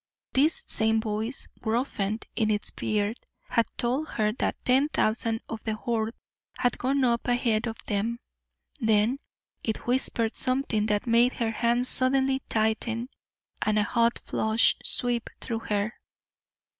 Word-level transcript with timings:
This 0.33 0.63
same 0.65 0.99
voice, 0.99 1.47
gruffened 1.61 2.25
in 2.35 2.49
its 2.49 2.71
beard, 2.71 3.19
had 3.47 3.67
told 3.77 4.09
her 4.09 4.31
that 4.39 4.55
ten 4.65 4.89
thousand 4.89 5.41
of 5.47 5.63
the 5.63 5.75
Horde 5.75 6.15
had 6.57 6.79
gone 6.79 7.03
up 7.03 7.27
ahead 7.27 7.67
of 7.67 7.77
them. 7.85 8.17
Then 8.79 9.19
it 9.63 9.85
whispered 9.85 10.35
something 10.35 10.87
that 10.87 11.05
made 11.05 11.33
her 11.33 11.51
hands 11.51 11.89
suddenly 11.89 12.41
tighten 12.49 13.09
and 13.61 13.77
a 13.77 13.83
hot 13.83 14.17
flush 14.25 14.75
sweep 14.83 15.29
through 15.39 15.59
her. 15.69 15.93